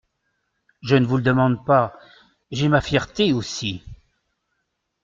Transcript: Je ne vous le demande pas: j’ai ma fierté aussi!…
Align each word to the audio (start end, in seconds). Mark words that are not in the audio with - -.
Je 0.81 0.95
ne 0.95 1.05
vous 1.05 1.17
le 1.17 1.21
demande 1.21 1.63
pas: 1.63 1.93
j’ai 2.49 2.69
ma 2.69 2.81
fierté 2.81 3.33
aussi!… 3.33 3.83